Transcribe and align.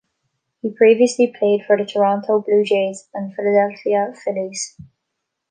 He 0.63 0.71
previously 0.71 1.31
played 1.31 1.61
for 1.67 1.77
the 1.77 1.85
Toronto 1.85 2.41
Blue 2.41 2.63
Jays 2.63 3.07
and 3.13 3.35
Philadelphia 3.35 4.11
Phillies. 4.25 4.75